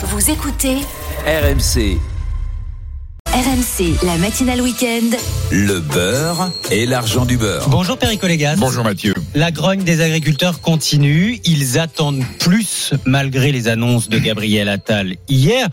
Vous 0.00 0.30
écoutez 0.30 0.76
RMC, 1.26 1.98
RMC, 3.26 4.06
la 4.06 4.16
matinale 4.18 4.60
week-end. 4.60 5.16
le 5.50 5.80
beurre 5.80 6.52
et 6.70 6.86
l'argent 6.86 7.24
du 7.24 7.36
beurre. 7.36 7.68
Bonjour 7.68 7.98
Perico 7.98 8.28
Légas. 8.28 8.54
Bonjour 8.58 8.84
Mathieu. 8.84 9.12
La 9.34 9.50
grogne 9.50 9.82
des 9.82 10.00
agriculteurs 10.00 10.60
continue. 10.60 11.40
Ils 11.44 11.80
attendent 11.80 12.22
plus 12.38 12.94
malgré 13.06 13.50
les 13.50 13.66
annonces 13.66 14.08
de 14.08 14.20
Gabriel 14.20 14.68
Attal 14.68 15.16
hier. 15.28 15.66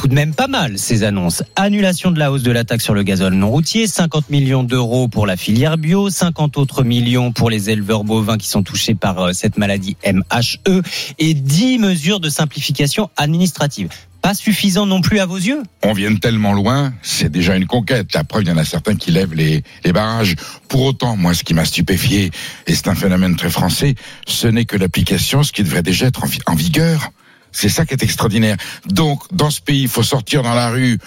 Tout 0.00 0.08
de 0.08 0.14
même 0.14 0.32
pas 0.34 0.46
mal 0.46 0.78
ces 0.78 1.02
annonces. 1.04 1.42
Annulation 1.56 2.10
de 2.10 2.18
la 2.18 2.32
hausse 2.32 2.42
de 2.42 2.50
la 2.50 2.64
taxe 2.64 2.84
sur 2.84 2.94
le 2.94 3.02
gazole 3.02 3.34
non 3.34 3.50
routier, 3.50 3.86
50 3.86 4.30
millions 4.30 4.62
d'euros 4.64 5.08
pour 5.08 5.26
la 5.26 5.36
filière 5.36 5.76
bio, 5.76 6.08
50 6.08 6.56
autres 6.56 6.84
millions 6.84 7.32
pour 7.32 7.50
les 7.50 7.68
éleveurs 7.68 8.02
bovins 8.04 8.38
qui 8.38 8.48
sont 8.48 8.62
touchés 8.62 8.94
par 8.94 9.18
euh, 9.18 9.32
cette 9.34 9.58
maladie 9.58 9.98
MHE 10.06 10.80
et 11.18 11.34
10 11.34 11.78
mesures 11.80 12.18
de 12.18 12.30
simplification 12.30 13.10
administrative. 13.18 13.90
Pas 14.22 14.32
suffisant 14.32 14.86
non 14.86 15.02
plus 15.02 15.18
à 15.18 15.26
vos 15.26 15.36
yeux? 15.36 15.62
On 15.82 15.92
vient 15.92 16.10
de 16.12 16.18
tellement 16.18 16.54
loin, 16.54 16.94
c'est 17.02 17.30
déjà 17.30 17.54
une 17.56 17.66
conquête. 17.66 18.14
La 18.14 18.24
preuve, 18.24 18.44
il 18.44 18.48
y 18.48 18.52
en 18.52 18.56
a 18.56 18.64
certains 18.64 18.94
qui 18.96 19.10
lèvent 19.10 19.34
les, 19.34 19.62
les 19.84 19.92
barrages. 19.92 20.34
Pour 20.68 20.80
autant, 20.82 21.14
moi, 21.18 21.34
ce 21.34 21.44
qui 21.44 21.52
m'a 21.52 21.66
stupéfié, 21.66 22.30
et 22.66 22.74
c'est 22.74 22.88
un 22.88 22.94
phénomène 22.94 23.36
très 23.36 23.50
français, 23.50 23.96
ce 24.26 24.46
n'est 24.46 24.64
que 24.64 24.78
l'application, 24.78 25.42
ce 25.42 25.52
qui 25.52 25.62
devrait 25.62 25.82
déjà 25.82 26.06
être 26.06 26.24
en, 26.24 26.26
vi- 26.26 26.40
en 26.46 26.54
vigueur. 26.54 27.12
C'est 27.52 27.68
ça 27.68 27.84
qui 27.86 27.94
est 27.94 28.02
extraordinaire. 28.02 28.56
Donc, 28.86 29.22
dans 29.32 29.50
ce 29.50 29.60
pays, 29.60 29.82
il 29.82 29.88
faut 29.88 30.02
sortir 30.02 30.42
dans 30.42 30.54
la 30.54 30.70
rue 30.70 30.98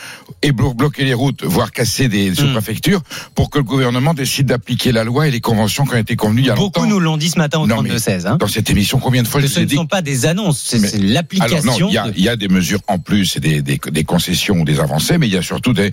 et 0.41 0.51
blo- 0.51 0.73
bloquer 0.75 1.05
les 1.05 1.13
routes, 1.13 1.43
voire 1.43 1.71
casser 1.71 2.09
des 2.09 2.33
sous-préfectures, 2.35 3.01
pour 3.35 3.49
que 3.49 3.59
le 3.59 3.63
gouvernement 3.63 4.13
décide 4.13 4.47
d'appliquer 4.47 4.91
la 4.91 5.03
loi 5.03 5.27
et 5.27 5.31
les 5.31 5.39
conventions 5.41 5.85
qui 5.85 5.93
ont 5.93 5.97
été 5.97 6.15
convenues 6.15 6.41
il 6.41 6.47
y 6.47 6.49
a 6.49 6.55
Beaucoup 6.55 6.79
longtemps. 6.81 6.89
nous 6.89 6.99
l'ont 6.99 7.17
dit 7.17 7.29
ce 7.29 7.37
matin 7.37 7.59
au 7.59 7.67
Non, 7.67 7.81
mais 7.81 7.91
32-16. 7.91 8.27
Hein, 8.27 8.37
Dans 8.37 8.47
cette 8.47 8.69
émission, 8.69 8.99
combien 8.99 9.23
de 9.23 9.27
fois 9.27 9.39
je 9.41 9.47
ce 9.47 9.59
ne 9.61 9.65
dit 9.65 9.75
sont 9.75 9.85
pas 9.87 10.01
des 10.01 10.25
annonces, 10.25 10.59
c'est 10.61 10.97
l'application. 10.97 11.89
il 11.89 11.93
y 11.93 12.13
de- 12.13 12.19
y 12.19 12.29
a 12.29 12.35
des 12.35 12.47
mesures 12.49 12.79
en 12.87 12.99
plus, 12.99 13.37
et 13.37 13.39
des, 13.39 13.61
des, 13.61 13.79
des 13.91 14.03
concessions 14.03 14.55
ou 14.59 14.65
des 14.65 14.79
avancées, 14.79 15.17
mais 15.17 15.27
il 15.27 15.33
y 15.33 15.37
a 15.37 15.41
surtout 15.41 15.73
des. 15.73 15.91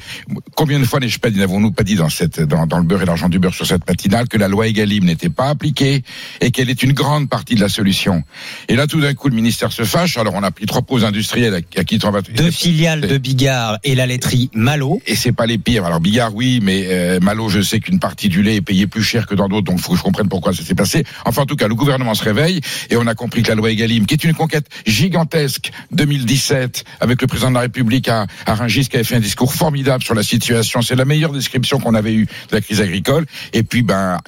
Combien 0.56 0.78
de 0.80 0.84
fois 0.84 0.98
n'avons-nous 1.00 1.70
pas 1.72 1.82
dit 1.84 1.94
dans 1.94 2.08
cette 2.08 2.40
dans, 2.40 2.66
dans 2.66 2.78
le 2.78 2.84
beurre 2.84 3.02
et 3.02 3.06
l'argent 3.06 3.28
du 3.28 3.38
beurre 3.38 3.54
sur 3.54 3.66
cette 3.66 3.86
matinale 3.88 4.28
que 4.28 4.36
la 4.36 4.48
loi 4.48 4.66
Egalim 4.66 5.04
n'était 5.04 5.28
pas 5.30 5.48
appliquée 5.48 6.02
et 6.40 6.50
qu'elle 6.50 6.70
est 6.70 6.82
une 6.82 6.92
grande 6.92 7.28
partie 7.28 7.54
de 7.54 7.60
la 7.60 7.68
solution. 7.68 8.22
Et 8.68 8.76
là, 8.76 8.86
tout 8.86 9.00
d'un 9.00 9.14
coup, 9.14 9.28
le 9.28 9.34
ministère 9.34 9.72
se 9.72 9.84
fâche. 9.84 10.16
Alors, 10.16 10.34
on 10.34 10.39
a 10.42 10.50
pris 10.50 10.66
trois 10.66 10.82
pauses 10.82 11.04
industriels 11.04 11.54
à, 11.54 11.80
à 11.80 11.84
qui 11.84 11.98
on 12.04 12.10
va- 12.10 12.22
deux 12.22 12.50
filiales 12.50 13.00
de 13.02 13.18
Bigard 13.18 13.78
et 13.84 13.94
la 13.94 14.06
laiterie 14.06 14.50
Malo. 14.54 15.00
et 15.06 15.14
c'est 15.16 15.32
pas 15.32 15.46
les 15.46 15.58
pires. 15.58 15.84
Alors 15.84 16.00
Bigard, 16.00 16.34
oui, 16.34 16.60
mais 16.62 16.86
euh, 16.88 17.20
Malo, 17.20 17.48
je 17.48 17.60
sais 17.60 17.80
qu'une 17.80 17.98
partie 17.98 18.28
du 18.28 18.42
lait 18.42 18.56
est 18.56 18.60
payée 18.60 18.86
plus 18.86 19.02
cher 19.02 19.26
que 19.26 19.34
dans 19.34 19.48
d'autres, 19.48 19.66
donc 19.66 19.78
il 19.78 19.82
faut 19.82 19.92
que 19.92 19.98
je 19.98 20.02
comprenne 20.02 20.28
pourquoi 20.28 20.52
ça 20.54 20.62
s'est 20.62 20.74
passé. 20.74 21.04
Enfin, 21.24 21.42
en 21.42 21.46
tout 21.46 21.56
cas, 21.56 21.68
le 21.68 21.74
gouvernement 21.74 22.14
se 22.14 22.24
réveille 22.24 22.60
et 22.90 22.96
on 22.96 23.06
a 23.06 23.14
compris 23.14 23.42
que 23.42 23.48
la 23.48 23.54
loi 23.54 23.70
Egalim, 23.70 24.06
qui 24.06 24.14
est 24.14 24.24
une 24.24 24.34
conquête 24.34 24.66
gigantesque, 24.86 25.70
2017, 25.92 26.84
avec 27.00 27.20
le 27.22 27.26
président 27.26 27.50
de 27.50 27.54
la 27.54 27.60
République 27.60 28.08
à, 28.08 28.26
à 28.46 28.54
Rungis, 28.54 28.88
qui 28.88 28.96
avait 28.96 29.04
fait 29.04 29.16
un 29.16 29.20
discours 29.20 29.54
formidable 29.54 30.02
sur 30.02 30.14
la 30.14 30.22
situation. 30.22 30.82
C'est 30.82 30.96
la 30.96 31.04
meilleure 31.04 31.32
description 31.32 31.78
qu'on 31.78 31.94
avait 31.94 32.14
eue 32.14 32.26
de 32.26 32.54
la 32.56 32.60
crise 32.60 32.80
agricole. 32.80 33.26
Et 33.52 33.62
puis, 33.62 33.82
ben 33.82 34.18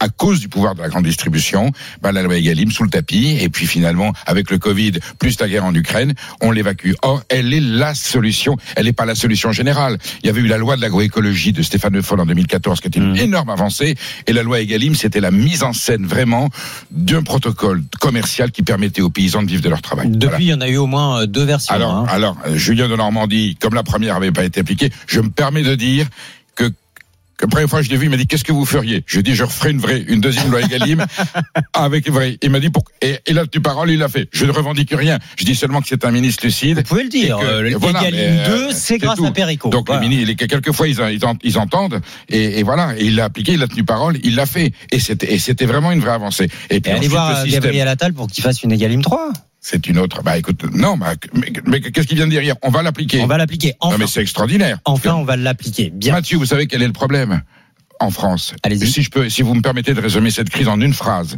à 0.00 0.08
cause 0.08 0.40
du 0.40 0.48
pouvoir 0.48 0.74
de 0.74 0.80
la 0.82 0.88
grande 0.88 1.04
distribution, 1.04 1.72
ben, 2.02 2.12
la 2.12 2.22
loi 2.22 2.36
Egalim 2.36 2.70
sous 2.70 2.82
le 2.84 2.90
tapis, 2.90 3.36
et 3.40 3.48
puis 3.48 3.66
finalement, 3.66 4.12
avec 4.26 4.50
le 4.50 4.58
Covid, 4.58 4.92
plus 5.18 5.38
la 5.40 5.48
guerre 5.48 5.64
en 5.64 5.74
Ukraine, 5.74 6.14
on 6.40 6.50
l'évacue. 6.50 6.92
Or, 7.02 7.22
elle 7.28 7.52
est 7.54 7.60
la 7.60 7.94
solution, 7.94 8.56
elle 8.76 8.84
n'est 8.86 8.92
pas 8.92 9.04
la 9.06 9.14
solution 9.14 9.52
générale. 9.52 9.98
Il 10.22 10.26
y 10.26 10.30
avait 10.30 10.40
eu 10.40 10.46
la 10.46 10.58
loi 10.58 10.76
de 10.76 10.80
l'agroécologie 10.80 11.52
de 11.52 11.62
Stéphane 11.62 11.94
Le 11.94 12.02
Foll 12.02 12.20
en 12.20 12.26
2014, 12.26 12.80
qui 12.80 12.88
était 12.88 12.98
une 12.98 13.10
Mhm. 13.12 13.16
énorme 13.16 13.50
avancée, 13.50 13.94
et 14.26 14.32
la 14.32 14.42
loi 14.42 14.60
Egalim, 14.60 14.94
c'était 14.94 15.20
la 15.20 15.30
mise 15.30 15.62
en 15.62 15.72
scène 15.72 16.06
vraiment 16.06 16.50
d'un 16.90 17.22
protocole 17.22 17.82
commercial 18.00 18.50
qui 18.50 18.62
permettait 18.62 19.02
aux 19.02 19.10
paysans 19.10 19.42
de 19.42 19.48
vivre 19.48 19.62
de 19.62 19.68
leur 19.68 19.82
travail. 19.82 20.08
Depuis, 20.08 20.26
Voilà. 20.26 20.38
il 20.40 20.46
y 20.48 20.54
en 20.54 20.60
a 20.60 20.68
eu 20.68 20.76
au 20.76 20.86
moins 20.86 21.22
euh, 21.22 21.26
deux 21.26 21.44
versions. 21.44 21.74
Alors, 21.74 21.94
hein. 21.94 22.06
alors, 22.08 22.36
euh, 22.46 22.56
Julien 22.56 22.88
de 22.88 22.96
Normandie, 22.96 23.56
comme 23.60 23.74
la 23.74 23.82
première 23.82 24.16
avait 24.16 24.32
pas 24.32 24.44
été 24.44 24.60
appliquée, 24.60 24.90
je 25.06 25.20
me 25.20 25.30
permets 25.30 25.62
de 25.62 25.74
dire 25.74 26.06
la 27.40 27.48
première 27.48 27.68
fois 27.68 27.80
que 27.80 27.86
je 27.86 27.90
l'ai 27.90 27.96
vu, 27.96 28.06
il 28.06 28.10
m'a 28.10 28.16
dit 28.16 28.26
qu'est-ce 28.26 28.44
que 28.44 28.52
vous 28.52 28.64
feriez? 28.64 29.02
Je 29.06 29.14
lui 29.14 29.20
ai 29.20 29.22
dit 29.22 29.34
je 29.34 29.44
referai 29.44 29.70
une 29.70 29.78
vraie, 29.78 30.02
une 30.08 30.20
deuxième 30.20 30.50
loi 30.50 30.60
Egalim 30.62 31.04
avec 31.72 32.10
vrai. 32.10 32.38
Il 32.42 32.50
m'a 32.50 32.60
dit 32.60 32.70
pour 32.70 32.84
et, 33.02 33.18
et 33.26 33.32
là 33.32 33.44
tu 33.46 33.60
parole, 33.60 33.90
il 33.90 33.98
l'a 33.98 34.08
fait. 34.08 34.28
Je 34.32 34.44
ne 34.46 34.50
revendique 34.52 34.90
rien. 34.96 35.18
Je 35.36 35.44
dis 35.44 35.54
seulement 35.54 35.80
que 35.80 35.88
c'est 35.88 36.04
un 36.04 36.10
ministre 36.10 36.44
lucide. 36.44 36.78
Vous 36.78 36.82
pouvez 36.84 37.02
le 37.04 37.08
dire. 37.08 37.36
Et 37.38 37.40
que- 37.42 37.46
euh, 37.46 37.62
le 37.62 37.76
voilà, 37.76 38.00
Egalim 38.02 38.20
mais, 38.20 38.44
euh, 38.48 38.68
2, 38.68 38.72
c'est 38.72 38.98
grâce 38.98 39.18
tout. 39.18 39.26
à 39.26 39.32
Perico. 39.32 39.68
Donc 39.70 39.86
Voilà. 39.86 40.02
le 40.02 40.08
ministre, 40.08 40.30
il 40.30 40.42
est- 40.42 40.48
quelquefois 40.48 40.88
ils, 40.88 40.98
ils, 41.12 41.20
ils 41.42 41.58
entendent 41.58 42.00
et, 42.28 42.58
et 42.58 42.62
voilà, 42.62 42.94
et 42.98 43.04
il 43.04 43.16
l'a 43.16 43.24
appliqué, 43.24 43.52
il 43.52 43.62
a 43.62 43.68
tenu 43.68 43.84
parole, 43.84 44.18
il 44.22 44.34
l'a 44.34 44.46
fait 44.46 44.72
et 44.92 44.98
c'était 45.00 45.34
et 45.34 45.66
vraiment 45.66 45.92
une 45.92 46.00
vraie 46.00 46.12
avancée. 46.12 46.48
Et 46.70 46.76
Et 46.76 46.80
puis 46.80 46.90
allez 46.90 46.98
ensuite, 47.00 47.12
voir. 47.12 47.46
Gabriel 47.46 47.88
Attal 47.88 48.12
pour 48.14 48.26
qu'il 48.28 48.42
fasse 48.42 48.62
une 48.62 48.72
Egalim 48.72 49.02
3. 49.02 49.32
C'est 49.68 49.88
une 49.88 49.98
autre. 49.98 50.22
Bah 50.22 50.38
écoute, 50.38 50.62
non, 50.76 50.96
bah, 50.96 51.14
mais, 51.34 51.52
mais 51.66 51.80
qu'est-ce 51.80 52.06
qu'il 52.06 52.16
vient 52.16 52.26
de 52.26 52.30
dire 52.30 52.40
hier? 52.40 52.54
On 52.62 52.70
va 52.70 52.84
l'appliquer. 52.84 53.20
On 53.20 53.26
va 53.26 53.36
l'appliquer. 53.36 53.70
Non 53.82 53.88
Enfin, 53.88 53.96
mais 53.98 54.06
c'est 54.06 54.20
extraordinaire. 54.22 54.78
enfin, 54.84 55.14
on 55.14 55.24
va 55.24 55.36
l'appliquer. 55.36 55.90
Bien. 55.92 56.12
Mathieu, 56.12 56.38
vous 56.38 56.46
savez 56.46 56.68
quel 56.68 56.82
est 56.82 56.86
le 56.86 56.92
problème 56.92 57.42
en 57.98 58.10
France? 58.12 58.54
Allez-y. 58.62 58.86
Si 58.86 59.02
je 59.02 59.10
peux, 59.10 59.28
si 59.28 59.42
vous 59.42 59.54
me 59.54 59.62
permettez 59.62 59.92
de 59.92 60.00
résumer 60.00 60.30
cette 60.30 60.50
crise 60.50 60.68
en 60.68 60.80
une 60.80 60.94
phrase. 60.94 61.36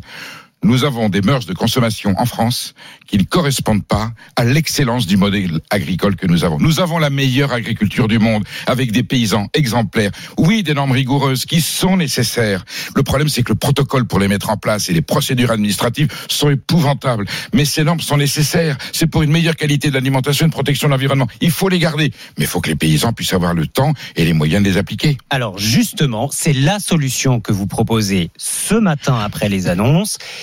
Nous 0.64 0.84
avons 0.84 1.08
des 1.08 1.20
mœurs 1.20 1.46
de 1.46 1.54
consommation 1.54 2.14
en 2.18 2.26
France 2.26 2.74
qui 3.06 3.16
ne 3.16 3.22
correspondent 3.22 3.84
pas 3.84 4.10
à 4.34 4.44
l'excellence 4.44 5.06
du 5.06 5.16
modèle 5.16 5.60
agricole 5.70 6.16
que 6.16 6.26
nous 6.26 6.44
avons. 6.44 6.58
Nous 6.58 6.80
avons 6.80 6.98
la 6.98 7.10
meilleure 7.10 7.52
agriculture 7.52 8.08
du 8.08 8.18
monde 8.18 8.44
avec 8.66 8.90
des 8.90 9.04
paysans 9.04 9.46
exemplaires. 9.54 10.10
Oui, 10.36 10.64
des 10.64 10.74
normes 10.74 10.90
rigoureuses 10.90 11.46
qui 11.46 11.60
sont 11.60 11.96
nécessaires. 11.96 12.64
Le 12.96 13.04
problème, 13.04 13.28
c'est 13.28 13.44
que 13.44 13.50
le 13.50 13.58
protocole 13.58 14.04
pour 14.04 14.18
les 14.18 14.26
mettre 14.26 14.50
en 14.50 14.56
place 14.56 14.90
et 14.90 14.92
les 14.92 15.00
procédures 15.00 15.52
administratives 15.52 16.08
sont 16.28 16.50
épouvantables. 16.50 17.26
Mais 17.54 17.64
ces 17.64 17.84
normes 17.84 18.00
sont 18.00 18.16
nécessaires. 18.16 18.76
C'est 18.92 19.06
pour 19.06 19.22
une 19.22 19.30
meilleure 19.30 19.56
qualité 19.56 19.90
de 19.90 19.94
l'alimentation, 19.94 20.44
une 20.44 20.52
protection 20.52 20.88
de 20.88 20.92
l'environnement. 20.92 21.28
Il 21.40 21.52
faut 21.52 21.68
les 21.68 21.78
garder. 21.78 22.12
Mais 22.36 22.44
il 22.44 22.48
faut 22.48 22.60
que 22.60 22.68
les 22.68 22.76
paysans 22.76 23.12
puissent 23.12 23.32
avoir 23.32 23.54
le 23.54 23.68
temps 23.68 23.92
et 24.16 24.24
les 24.24 24.32
moyens 24.32 24.64
de 24.64 24.68
les 24.68 24.76
appliquer. 24.76 25.18
Alors 25.30 25.56
justement, 25.56 26.28
c'est 26.32 26.52
la 26.52 26.80
solution 26.80 27.40
que 27.40 27.52
vous 27.52 27.68
proposez 27.68 28.30
ce 28.36 28.74
matin 28.74 29.18
après 29.18 29.48
les 29.48 29.68
annonces. 29.68 30.18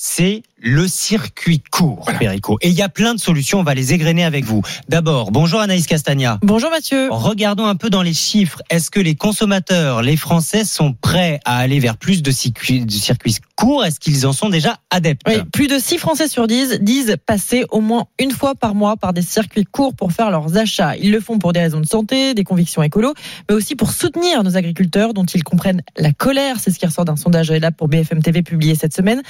C'est 0.00 0.42
le 0.60 0.86
circuit 0.86 1.60
court, 1.72 2.02
Voilà. 2.04 2.18
Perico. 2.20 2.56
Et 2.62 2.68
il 2.68 2.74
y 2.74 2.82
a 2.82 2.88
plein 2.88 3.14
de 3.14 3.20
solutions, 3.20 3.60
on 3.60 3.62
va 3.64 3.74
les 3.74 3.92
égrener 3.92 4.24
avec 4.24 4.44
vous. 4.44 4.62
D'abord, 4.88 5.32
bonjour 5.32 5.60
Anaïs 5.60 5.86
Castagna. 5.88 6.38
Bonjour 6.42 6.70
Mathieu. 6.70 7.08
Regardons 7.10 7.66
un 7.66 7.74
peu 7.74 7.90
dans 7.90 8.02
les 8.02 8.12
chiffres. 8.14 8.62
Est-ce 8.70 8.92
que 8.92 9.00
les 9.00 9.16
consommateurs, 9.16 10.02
les 10.02 10.16
Français, 10.16 10.64
sont 10.64 10.92
prêts 10.92 11.40
à 11.44 11.58
aller 11.58 11.80
vers 11.80 11.96
plus 11.96 12.22
de 12.22 12.30
circuits, 12.30 12.84
de 12.84 12.90
circuits 12.92 13.38
courts? 13.56 13.84
Est-ce 13.84 13.98
qu'ils 13.98 14.24
en 14.24 14.32
sont 14.32 14.48
déjà 14.48 14.78
adeptes? 14.90 15.22
Oui, 15.26 15.42
plus 15.52 15.66
de 15.66 15.78
6 15.80 15.98
Français 15.98 16.28
sur 16.28 16.46
10 16.46 16.78
disent 16.80 17.16
passer 17.26 17.64
au 17.70 17.80
moins 17.80 18.06
une 18.20 18.30
fois 18.30 18.54
par 18.54 18.76
mois 18.76 18.96
par 18.96 19.12
des 19.12 19.22
circuits 19.22 19.64
courts 19.64 19.94
pour 19.94 20.12
faire 20.12 20.30
leurs 20.30 20.56
achats. 20.56 20.96
Ils 20.96 21.10
le 21.10 21.20
font 21.20 21.38
pour 21.40 21.52
des 21.52 21.60
raisons 21.60 21.80
de 21.80 21.86
santé, 21.86 22.34
des 22.34 22.44
convictions 22.44 22.84
écolo, 22.84 23.14
mais 23.48 23.54
aussi 23.56 23.74
pour 23.74 23.90
soutenir 23.90 24.44
nos 24.44 24.56
agriculteurs 24.56 25.12
dont 25.12 25.24
ils 25.24 25.42
comprennent 25.44 25.82
la 25.96 26.12
colère. 26.12 26.56
C'est 26.60 26.70
ce 26.70 26.78
qui 26.78 26.86
ressort 26.86 27.04
d'un 27.04 27.16
sondage 27.16 27.50
ELAB 27.50 27.74
pour 27.74 27.88
BFM 27.88 28.22
TV 28.22 28.42
publié 28.42 28.76
cette 28.76 28.94
semaine. 28.94 29.22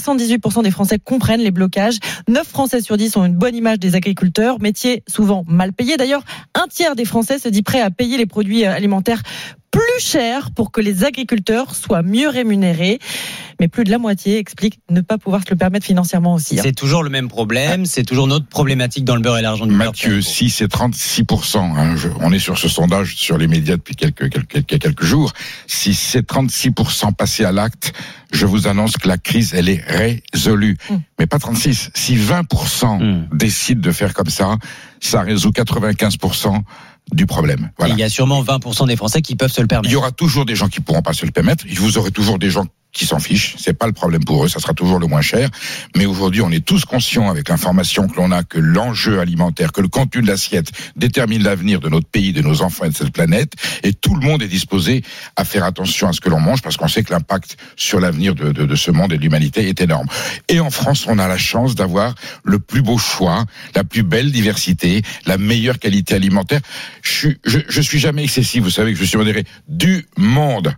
78% 0.00 0.62
des 0.62 0.70
Français 0.70 0.98
comprennent 0.98 1.40
les 1.40 1.50
blocages. 1.50 1.98
9 2.28 2.46
Français 2.46 2.80
sur 2.80 2.96
10 2.96 3.16
ont 3.16 3.24
une 3.24 3.36
bonne 3.36 3.54
image 3.54 3.78
des 3.78 3.94
agriculteurs, 3.94 4.60
métier 4.60 5.02
souvent 5.06 5.44
mal 5.46 5.72
payé. 5.72 5.96
D'ailleurs, 5.96 6.22
un 6.54 6.66
tiers 6.66 6.96
des 6.96 7.04
Français 7.04 7.38
se 7.38 7.48
dit 7.48 7.62
prêt 7.62 7.80
à 7.80 7.90
payer 7.90 8.16
les 8.16 8.26
produits 8.26 8.64
alimentaires 8.64 9.22
plus 9.70 10.00
cher 10.04 10.50
pour 10.52 10.72
que 10.72 10.80
les 10.80 11.04
agriculteurs 11.04 11.74
soient 11.74 12.02
mieux 12.02 12.28
rémunérés. 12.28 12.98
Mais 13.60 13.68
plus 13.68 13.84
de 13.84 13.90
la 13.90 13.98
moitié 13.98 14.38
explique 14.38 14.80
ne 14.88 15.02
pas 15.02 15.18
pouvoir 15.18 15.42
se 15.44 15.50
le 15.50 15.56
permettre 15.56 15.84
financièrement 15.84 16.32
aussi. 16.34 16.58
hein. 16.58 16.62
C'est 16.64 16.72
toujours 16.74 17.02
le 17.02 17.10
même 17.10 17.28
problème, 17.28 17.84
c'est 17.84 18.04
toujours 18.04 18.26
notre 18.26 18.46
problématique 18.46 19.04
dans 19.04 19.16
le 19.16 19.20
beurre 19.20 19.36
et 19.36 19.42
l'argent 19.42 19.66
du 19.66 19.74
beurre. 19.76 19.88
Mathieu, 19.88 20.22
si 20.22 20.48
c'est 20.48 20.66
36%, 20.66 21.58
hein, 21.76 21.94
je- 21.94 22.08
on 22.20 22.32
est 22.32 22.38
sur 22.38 22.56
ce 22.58 22.68
sondage 22.68 23.14
sur 23.16 23.36
les 23.36 23.46
médias 23.48 23.76
depuis 23.76 23.94
quelques, 23.96 24.30
quelques, 24.30 24.66
quelques 24.78 25.04
jours, 25.04 25.34
si 25.66 25.92
c'est 25.94 26.22
36% 26.26 27.12
passé 27.12 27.44
à 27.44 27.52
l'acte, 27.52 27.92
je 28.32 28.46
vous 28.46 28.66
annonce 28.66 28.96
que 28.96 29.06
la 29.08 29.18
crise, 29.18 29.52
elle 29.54 29.68
est 29.68 29.82
résolue. 29.86 30.78
Mm. 30.88 30.94
Mais 31.18 31.26
pas 31.26 31.38
36. 31.38 31.90
Si 31.94 32.16
20% 32.16 32.98
Mm. 32.98 33.28
décident 33.36 33.80
de 33.82 33.92
faire 33.92 34.14
comme 34.14 34.30
ça, 34.30 34.56
ça 35.00 35.20
résout 35.20 35.50
95% 35.50 36.62
du 37.12 37.26
problème. 37.26 37.70
Voilà. 37.78 37.94
Il 37.94 37.98
y 37.98 38.02
a 38.02 38.08
sûrement 38.08 38.42
20% 38.42 38.86
des 38.86 38.96
Français 38.96 39.22
qui 39.22 39.36
peuvent 39.36 39.52
se 39.52 39.60
le 39.60 39.66
Il 39.66 39.68
permettre. 39.68 39.92
y 39.92 39.96
aura 39.96 40.12
toujours 40.12 40.44
des 40.44 40.54
gens 40.56 40.68
qui 40.68 40.80
pourront 40.80 41.02
pas 41.02 41.12
se 41.12 41.24
le 41.26 41.32
permettre. 41.32 41.64
Vous 41.76 41.98
aurez 41.98 42.10
toujours 42.10 42.38
des 42.38 42.50
gens 42.50 42.66
qui 42.92 43.06
s'en 43.06 43.18
fichent. 43.18 43.56
C'est 43.58 43.74
pas 43.74 43.86
le 43.86 43.92
problème 43.92 44.24
pour 44.24 44.44
eux. 44.44 44.48
Ça 44.48 44.60
sera 44.60 44.74
toujours 44.74 44.98
le 44.98 45.06
moins 45.06 45.20
cher. 45.20 45.48
Mais 45.96 46.06
aujourd'hui, 46.06 46.42
on 46.42 46.50
est 46.50 46.64
tous 46.64 46.84
conscients 46.84 47.30
avec 47.30 47.48
l'information 47.48 48.08
que 48.08 48.16
l'on 48.16 48.32
a 48.32 48.42
que 48.42 48.58
l'enjeu 48.58 49.20
alimentaire, 49.20 49.72
que 49.72 49.80
le 49.80 49.88
contenu 49.88 50.22
de 50.22 50.26
l'assiette 50.26 50.70
détermine 50.96 51.42
l'avenir 51.42 51.80
de 51.80 51.88
notre 51.88 52.08
pays, 52.08 52.32
de 52.32 52.42
nos 52.42 52.62
enfants 52.62 52.84
et 52.84 52.90
de 52.90 52.96
cette 52.96 53.12
planète. 53.12 53.52
Et 53.82 53.92
tout 53.92 54.14
le 54.14 54.26
monde 54.26 54.42
est 54.42 54.48
disposé 54.48 55.02
à 55.36 55.44
faire 55.44 55.64
attention 55.64 56.08
à 56.08 56.12
ce 56.12 56.20
que 56.20 56.28
l'on 56.28 56.40
mange 56.40 56.62
parce 56.62 56.76
qu'on 56.76 56.88
sait 56.88 57.02
que 57.02 57.12
l'impact 57.12 57.56
sur 57.76 58.00
l'avenir 58.00 58.34
de, 58.34 58.52
de, 58.52 58.66
de 58.66 58.74
ce 58.74 58.90
monde 58.90 59.12
et 59.12 59.16
de 59.16 59.22
l'humanité 59.22 59.68
est 59.68 59.80
énorme. 59.80 60.06
Et 60.48 60.60
en 60.60 60.70
France, 60.70 61.06
on 61.08 61.18
a 61.18 61.28
la 61.28 61.38
chance 61.38 61.74
d'avoir 61.74 62.14
le 62.44 62.58
plus 62.58 62.82
beau 62.82 62.98
choix, 62.98 63.44
la 63.74 63.84
plus 63.84 64.02
belle 64.02 64.32
diversité, 64.32 65.02
la 65.26 65.38
meilleure 65.38 65.78
qualité 65.78 66.14
alimentaire. 66.14 66.60
Je 67.02 67.30
je, 67.44 67.58
je 67.68 67.80
suis 67.80 67.98
jamais 67.98 68.24
excessif. 68.24 68.62
Vous 68.62 68.70
savez 68.70 68.92
que 68.92 68.98
je 68.98 69.04
suis 69.04 69.18
modéré 69.18 69.44
du 69.68 70.06
monde. 70.16 70.74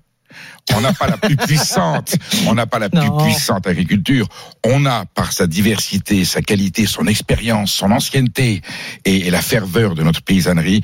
On 0.74 0.80
n'a 0.80 0.92
pas 0.92 1.06
la 1.06 1.16
plus 1.16 1.36
puissante, 1.48 2.14
on 2.46 2.54
n'a 2.54 2.66
pas 2.66 2.78
la 2.78 2.88
plus 2.88 3.10
puissante 3.22 3.66
agriculture. 3.66 4.28
On 4.64 4.86
a, 4.86 5.04
par 5.06 5.32
sa 5.32 5.46
diversité, 5.46 6.24
sa 6.24 6.40
qualité, 6.40 6.86
son 6.86 7.06
expérience, 7.06 7.72
son 7.72 7.90
ancienneté 7.90 8.62
et, 9.04 9.26
et 9.26 9.30
la 9.30 9.42
ferveur 9.42 9.94
de 9.94 10.02
notre 10.02 10.22
paysannerie, 10.22 10.82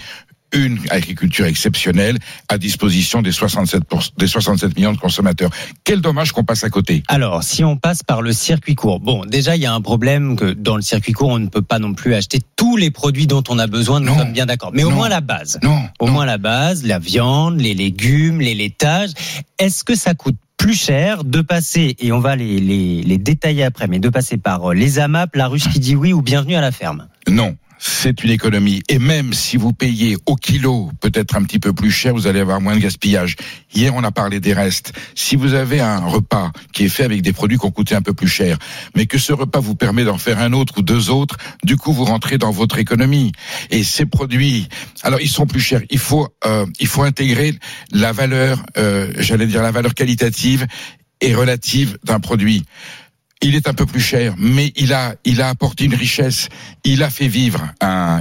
une 0.53 0.79
agriculture 0.91 1.47
exceptionnelle 1.47 2.19
à 2.49 2.59
disposition 2.59 3.23
des 3.23 3.33
67, 3.33 3.83
des 4.17 4.27
67 4.27 4.77
millions 4.77 4.93
de 4.93 4.99
consommateurs. 4.99 5.51
Quel 5.85 6.01
dommage 6.01 6.33
qu'on 6.33 6.45
passe 6.45 6.65
à 6.65 6.71
côté. 6.71 7.03
Alors, 7.09 7.43
si 7.43 7.65
on 7.65 7.77
passe 7.77 8.03
par 8.03 8.23
le 8.23 8.33
circuit 8.33 8.75
court, 8.75 9.01
bon, 9.01 9.25
déjà, 9.27 9.57
il 9.57 9.63
y 9.63 9.67
a 9.67 9.75
un 9.75 9.81
problème 9.81 10.37
que 10.37 10.53
dans 10.53 10.77
le 10.77 10.83
circuit 10.83 11.13
court, 11.13 11.29
on 11.31 11.39
ne 11.39 11.49
peut 11.49 11.63
pas 11.63 11.79
non 11.79 11.93
plus 11.95 12.15
acheter 12.15 12.41
tous 12.57 12.77
les 12.77 12.91
produits 12.91 13.27
dont 13.27 13.43
on 13.49 13.59
a 13.59 13.67
besoin, 13.67 14.01
nous 14.01 14.07
Non. 14.07 14.19
sommes 14.19 14.33
bien 14.33 14.47
d'accord. 14.47 14.71
Mais 14.73 14.85
au 14.85 14.91
Non. 14.91 14.97
moins 14.97 15.09
la 15.09 15.21
base. 15.21 15.59
Non, 15.63 15.81
Au 15.99 16.07
moins 16.07 16.25
la 16.27 16.39
base, 16.39 16.85
la 16.85 16.99
viande, 16.99 17.61
les 17.61 17.75
légumes, 17.75 18.41
les 18.41 18.55
laitages. 18.55 19.11
Est-ce 19.59 19.85
que 19.85 19.95
ça 19.95 20.15
coûte 20.15 20.37
plus 20.57 20.75
cher 20.75 21.23
de 21.25 21.41
passer, 21.41 21.95
et 22.01 22.11
on 22.11 22.19
va 22.19 22.35
les, 22.35 22.59
les, 22.59 23.03
les 23.03 23.19
détailler 23.19 23.63
après, 23.63 23.87
mais 23.87 24.01
de 24.01 24.09
passer 24.09 24.39
par 24.39 24.71
euh, 24.71 24.75
les 24.75 24.99
AMAP, 24.99 25.37
la 25.37 25.47
ruche 25.47 25.69
qui 25.69 25.79
dit 25.79 25.95
oui 25.95 26.13
ou 26.13 26.21
bienvenue 26.21 26.57
à 26.57 26.61
la 26.61 26.73
ferme? 26.73 27.07
Non, 27.29 27.57
c'est 27.79 28.23
une 28.25 28.31
économie. 28.31 28.83
Et 28.89 28.99
même 28.99 29.33
si 29.33 29.57
vous 29.57 29.73
payez 29.73 30.17
au 30.27 30.37
kilo, 30.37 30.91
peut-être 31.01 31.37
un 31.37 31.43
petit 31.43 31.59
peu 31.59 31.73
plus 31.73 31.91
cher, 31.91 32.13
vous 32.15 32.27
allez 32.27 32.41
avoir 32.41 32.61
moins 32.61 32.75
de 32.75 32.81
gaspillage. 32.81 33.37
Hier, 33.75 33.95
on 33.95 34.03
a 34.05 34.11
parlé 34.11 34.41
des 34.41 34.53
restes. 34.53 34.93
Si 35.15 35.37
vous 35.37 35.55
avez 35.55 35.81
un 35.81 36.01
repas 36.01 36.51
qui 36.73 36.85
est 36.85 36.89
fait 36.89 37.05
avec 37.05 37.23
des 37.23 37.33
produits 37.33 37.59
qui 37.59 37.67
ont 37.67 37.71
coûté 37.71 37.95
un 37.95 38.03
peu 38.03 38.13
plus 38.13 38.29
cher, 38.29 38.59
mais 38.95 39.07
que 39.07 39.19
ce 39.19 39.33
repas 39.33 39.61
vous 39.61 39.75
permet 39.75 40.05
d'en 40.05 40.19
faire 40.19 40.41
un 40.41 40.53
autre 40.53 40.79
ou 40.79 40.83
deux 40.83 41.11
autres, 41.11 41.37
du 41.63 41.77
coup, 41.77 41.93
vous 41.93 42.05
rentrez 42.05 42.39
dans 42.39 42.51
votre 42.51 42.79
économie. 42.79 43.33
Et 43.71 43.85
ces 43.85 44.07
produits, 44.07 44.69
alors 45.03 45.21
ils 45.21 45.31
sont 45.31 45.47
plus 45.47 45.61
chers. 45.61 45.83
Il 45.91 45.99
faut, 45.99 46.29
euh, 46.45 46.67
il 46.81 46.87
faut 46.87 47.03
intégrer 47.03 47.55
la 47.93 48.13
valeur, 48.13 48.63
euh, 48.77 49.13
j'allais 49.19 49.47
dire 49.47 49.63
la 49.63 49.71
valeur 49.71 49.95
qualitative 49.95 50.67
et 51.21 51.35
relative 51.35 51.99
d'un 52.05 52.21
produit. 52.21 52.65
Il 53.41 53.55
est 53.55 53.69
un 53.69 53.75
peu 53.75 53.87
plus 53.87 54.01
cher, 54.01 54.35
mais 54.37 54.73
il 54.75 54.93
a, 54.93 55.15
apporté 55.49 55.85
une 55.85 55.95
richesse. 55.95 56.49
Il 56.83 57.05
a 57.05 57.11
fait 57.11 57.29
vivre 57.29 57.63
un, 57.81 58.21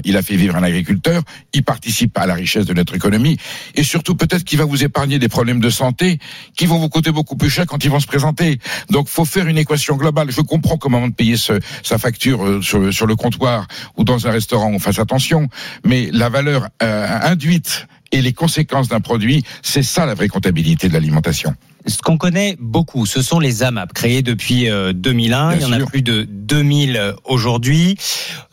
agriculteur. 0.64 1.24
Il 1.54 1.64
participe 1.64 2.16
à 2.20 2.28
la 2.28 2.36
richesse 2.36 2.68
de 2.68 2.74
notre 2.74 2.94
économie. 2.96 3.38
Et 3.74 3.84
surtout, 3.84 4.14
peut-être 4.14 4.44
qu'il 4.44 4.60
va 4.60 4.66
vous 4.66 4.84
épargner 4.84 5.18
des 5.18 5.28
problèmes 5.28 5.60
de 5.60 5.72
santé 5.72 6.20
qui 6.56 6.68
vont 6.68 6.78
vous 6.78 6.90
coûter 6.90 7.12
beaucoup 7.12 7.36
plus 7.36 7.50
cher 7.50 7.66
quand 7.66 7.84
ils 7.84 7.90
vont 7.90 8.00
se 8.00 8.06
présenter. 8.06 8.60
Donc, 8.92 9.08
faut 9.08 9.26
faire 9.26 9.48
une 9.48 9.58
équation 9.58 9.96
globale. 9.96 10.30
Je 10.30 10.42
comprends 10.42 10.78
qu'au 10.78 10.90
moment 10.90 11.08
de 11.08 11.16
payer 11.16 11.36
sa 11.36 11.98
facture 11.98 12.46
euh, 12.46 12.62
sur, 12.62 12.78
le- 12.78 12.92
sur 12.92 13.08
le 13.08 13.16
comptoir 13.16 13.68
ou 13.98 14.04
dans 14.04 14.28
un 14.28 14.32
restaurant, 14.32 14.72
on 14.72 14.78
fasse 14.80 15.00
attention. 15.00 15.50
Mais 15.84 16.10
la 16.12 16.30
valeur 16.30 16.68
euh, 16.84 17.20
induite 17.24 17.88
et 18.12 18.22
les 18.22 18.34
conséquences 18.34 18.88
d'un 18.88 19.02
produit, 19.02 19.44
c'est 19.64 19.84
ça 19.84 20.06
la 20.06 20.14
vraie 20.14 20.28
comptabilité 20.28 20.90
de 20.90 20.94
l'alimentation. 20.94 21.56
Ce 21.88 22.00
qu'on 22.00 22.18
connaît 22.18 22.58
beaucoup, 22.60 23.06
ce 23.06 23.22
sont 23.22 23.40
les 23.40 23.64
AMAP, 23.64 23.94
créés 23.94 24.22
depuis 24.22 24.70
euh, 24.70 24.92
2001. 24.94 25.56
Bien 25.56 25.58
Il 25.58 25.62
y 25.62 25.66
en 25.66 25.72
a 25.72 25.86
plus 25.86 26.02
de 26.02 26.28
2000 26.30 26.98
euh, 26.98 27.14
aujourd'hui. 27.24 27.98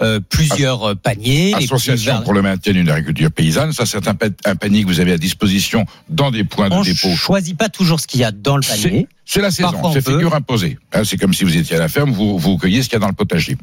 Euh, 0.02 0.20
plusieurs 0.20 0.90
euh, 0.90 0.94
paniers. 0.94 1.52
Association 1.54 2.22
pour 2.22 2.32
le 2.32 2.42
maintien 2.42 2.72
d'une 2.72 2.88
agriculture 2.88 3.30
paysanne, 3.32 3.72
ça 3.72 3.86
c'est 3.86 4.06
un, 4.06 4.14
pa- 4.14 4.26
un 4.44 4.54
panier 4.56 4.82
que 4.82 4.86
vous 4.88 5.00
avez 5.00 5.12
à 5.12 5.18
disposition 5.18 5.84
dans 6.08 6.30
des 6.30 6.44
points 6.44 6.68
de 6.68 6.74
On 6.74 6.82
dépôt. 6.82 7.10
choisit 7.16 7.56
pas 7.56 7.68
toujours 7.68 7.98
ce 8.00 8.06
qu'il 8.06 8.20
y 8.20 8.24
a 8.24 8.30
dans 8.30 8.56
le 8.56 8.62
panier. 8.62 9.08
C'est 9.26 9.40
la 9.40 9.50
saison, 9.50 9.72
on 9.82 9.92
c'est 9.92 10.04
figure 10.04 10.34
imposée. 10.34 10.78
Hein, 10.92 11.02
C'est 11.04 11.16
comme 11.16 11.34
si 11.34 11.44
vous 11.44 11.56
étiez 11.56 11.76
à 11.76 11.80
la 11.80 11.88
ferme, 11.88 12.12
vous, 12.12 12.38
vous 12.38 12.56
cueillez 12.58 12.82
ce 12.82 12.88
qu'il 12.88 12.94
y 12.94 12.96
a 12.96 13.00
dans 13.00 13.08
le 13.08 13.14
potager. 13.14 13.56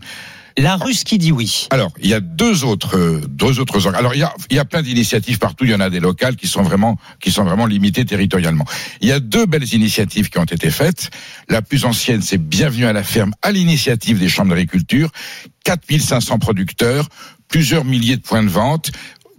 La 0.58 0.76
ruche 0.76 1.04
qui 1.04 1.18
dit 1.18 1.32
oui. 1.32 1.68
Alors, 1.70 1.92
il 2.02 2.10
y 2.10 2.14
a 2.14 2.20
deux 2.20 2.64
autres, 2.64 2.98
euh, 2.98 3.22
deux 3.30 3.60
autres. 3.60 3.88
Alors, 3.96 4.14
il 4.16 4.20
y 4.20 4.24
a, 4.24 4.34
il 4.50 4.56
y 4.56 4.60
a 4.60 4.66
plein 4.66 4.82
d'initiatives 4.82 5.40
partout. 5.40 5.66
Il 5.66 5.72
y 5.72 5.76
en 5.76 5.80
a 5.80 5.90
des 5.90 6.00
locales 6.00 6.36
qui 6.36 6.48
sont 6.48 6.62
vraiment, 6.62 6.98
qui 7.20 7.32
sont 7.32 7.44
vraiment 7.44 7.66
limitées 7.66 8.06
territorialement. 8.06 8.66
Il 9.02 9.08
y 9.08 9.12
a 9.12 9.20
deux 9.20 9.46
belles 9.46 9.74
initiatives 9.74 10.30
qui 10.30 10.40
ont 10.40 10.46
été 10.46 10.70
faites. 10.70 11.10
La 11.50 11.62
plus 11.62 11.86
ancienne, 11.86 12.22
c'est 12.22 12.38
Bienvenue 12.38 12.86
à 12.86 12.94
la 12.94 13.04
ferme, 13.04 13.34
à 13.42 13.52
l'initiative 13.52 14.20
des 14.20 14.30
chambres 14.30 14.50
d'agriculture. 14.50 15.10
4500 15.64 16.40
producteurs, 16.40 17.08
plusieurs 17.48 17.86
milliers 17.86 18.18
de 18.18 18.22
points 18.22 18.44
de 18.44 18.50
vente. 18.50 18.92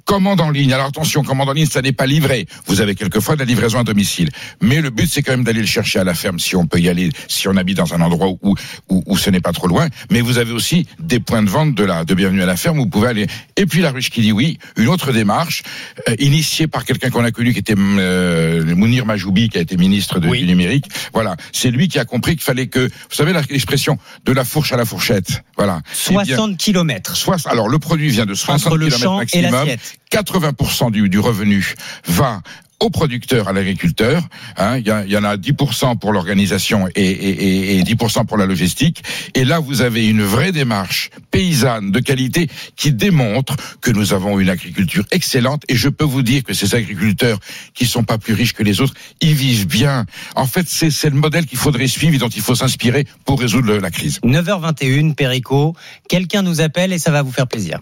Commande 0.04 0.40
en 0.40 0.50
ligne. 0.50 0.72
Alors 0.72 0.86
attention, 0.86 1.22
commande 1.22 1.48
en 1.48 1.52
ligne, 1.52 1.66
ça 1.66 1.80
n'est 1.80 1.92
pas 1.92 2.06
livré. 2.06 2.46
Vous 2.66 2.80
avez 2.80 2.94
quelquefois 2.94 3.34
de 3.34 3.40
la 3.40 3.44
livraison 3.46 3.78
à 3.78 3.84
domicile. 3.84 4.30
Mais 4.60 4.80
le 4.80 4.90
but, 4.90 5.08
c'est 5.08 5.22
quand 5.22 5.32
même 5.32 5.44
d'aller 5.44 5.60
le 5.60 5.66
chercher 5.66 6.00
à 6.00 6.04
la 6.04 6.14
ferme 6.14 6.38
si 6.38 6.56
on 6.56 6.66
peut 6.66 6.80
y 6.80 6.88
aller, 6.88 7.10
si 7.28 7.46
on 7.48 7.56
habite 7.56 7.76
dans 7.76 7.94
un 7.94 8.00
endroit 8.00 8.28
où, 8.42 8.54
où, 8.88 9.02
où 9.06 9.16
ce 9.16 9.30
n'est 9.30 9.40
pas 9.40 9.52
trop 9.52 9.68
loin. 9.68 9.88
Mais 10.10 10.20
vous 10.20 10.38
avez 10.38 10.52
aussi 10.52 10.86
des 10.98 11.20
points 11.20 11.42
de 11.42 11.48
vente 11.48 11.74
de 11.74 11.84
la, 11.84 12.04
de 12.04 12.14
bienvenue 12.14 12.42
à 12.42 12.46
la 12.46 12.56
ferme 12.56 12.78
où 12.80 12.82
vous 12.82 12.88
pouvez 12.90 13.08
aller. 13.08 13.26
Et 13.56 13.66
puis 13.66 13.80
la 13.80 13.90
ruche 13.92 14.10
qui 14.10 14.20
dit 14.22 14.32
oui, 14.32 14.58
une 14.76 14.88
autre 14.88 15.12
démarche, 15.12 15.62
euh, 16.08 16.16
initiée 16.18 16.66
par 16.66 16.84
quelqu'un 16.84 17.10
qu'on 17.10 17.24
a 17.24 17.30
connu 17.30 17.52
qui 17.52 17.60
était 17.60 17.74
euh, 17.76 18.74
Mounir 18.74 19.06
Majoubi, 19.06 19.48
qui 19.48 19.58
a 19.58 19.60
été 19.60 19.76
ministre 19.76 20.18
de- 20.18 20.28
Oui. 20.28 20.40
du 20.40 20.46
numérique. 20.46 20.86
Voilà. 21.12 21.36
C'est 21.52 21.70
lui 21.70 21.88
qui 21.88 21.98
a 21.98 22.04
compris 22.04 22.32
qu'il 22.32 22.42
fallait 22.44 22.66
que, 22.66 22.80
vous 22.80 23.14
savez 23.14 23.32
l'expression, 23.50 23.98
de 24.24 24.32
la 24.32 24.44
fourche 24.44 24.72
à 24.72 24.76
la 24.76 24.84
fourchette. 24.84 25.42
Voilà. 25.56 25.80
Eh 26.08 26.10
bien, 26.10 26.24
60 26.36 26.56
kilomètres 26.56 27.16
Soix- 27.16 27.36
alors 27.46 27.68
le 27.68 27.78
produit 27.78 28.08
vient 28.08 28.26
de 28.26 28.34
60 28.34 28.66
entre 28.66 28.76
le 28.76 28.86
km 28.86 29.02
champ 29.02 29.16
maximum. 29.18 29.68
80% 30.10 30.90
du, 30.90 31.08
du 31.08 31.18
revenu 31.18 31.74
va 32.06 32.40
au 32.82 32.90
producteur, 32.90 33.48
à 33.48 33.52
l'agriculteur. 33.52 34.22
Hein, 34.56 34.78
Il 34.78 34.86
y, 34.86 35.16
en 35.16 35.24
a 35.24 35.36
10% 35.36 35.98
pour 35.98 36.12
l'organisation 36.12 36.88
et, 36.94 37.02
et, 37.02 37.74
et, 37.74 37.78
et 37.78 37.82
10% 37.82 38.26
pour 38.26 38.36
la 38.36 38.46
logistique. 38.46 39.02
Et 39.34 39.44
là, 39.44 39.60
vous 39.60 39.82
avez 39.82 40.06
une 40.06 40.22
vraie 40.22 40.52
démarche 40.52 41.10
paysanne 41.30 41.92
de 41.92 42.00
qualité 42.00 42.48
qui 42.76 42.92
démontre 42.92 43.56
que 43.80 43.90
nous 43.90 44.12
avons 44.12 44.40
une 44.40 44.48
agriculture 44.50 45.04
excellente. 45.12 45.62
Et 45.68 45.76
je 45.76 45.88
peux 45.88 46.04
vous 46.04 46.22
dire 46.22 46.42
que 46.42 46.54
ces 46.54 46.74
agriculteurs 46.74 47.38
qui 47.74 47.86
sont 47.86 48.02
pas 48.02 48.18
plus 48.18 48.34
riches 48.34 48.52
que 48.52 48.64
les 48.64 48.80
autres, 48.80 48.94
ils 49.20 49.34
vivent 49.34 49.68
bien. 49.68 50.04
En 50.34 50.46
fait, 50.46 50.66
c'est 50.68 51.10
le 51.10 51.16
modèle 51.16 51.46
qu'il 51.46 51.58
faudrait 51.58 51.86
suivre 51.86 52.14
et 52.14 52.18
dont 52.18 52.28
il 52.28 52.42
faut 52.42 52.56
s'inspirer 52.56 53.06
pour 53.24 53.40
résoudre 53.40 53.76
la 53.76 53.90
crise. 53.90 54.18
9h21, 54.24 55.14
Perico. 55.14 55.74
Quelqu'un 56.08 56.42
nous 56.42 56.60
appelle 56.60 56.92
et 56.92 56.98
ça 56.98 57.12
va 57.12 57.22
vous 57.22 57.32
faire 57.32 57.46
plaisir. 57.46 57.80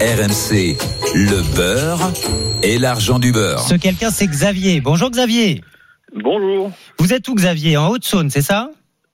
RMC, 0.00 0.76
le 1.14 1.56
beurre 1.56 2.12
et 2.62 2.78
l'argent 2.78 3.18
du 3.18 3.32
beurre. 3.32 3.66
Ce 3.66 3.74
quelqu'un, 3.74 4.10
c'est 4.18 4.26
Xavier. 4.26 4.80
Bonjour 4.80 5.10
Xavier. 5.10 5.60
Bonjour. 6.12 6.72
Vous 6.98 7.14
êtes 7.14 7.28
où 7.28 7.36
Xavier? 7.36 7.76
En 7.76 7.90
Haute-Saône, 7.90 8.30
c'est 8.30 8.42
ça? 8.42 8.68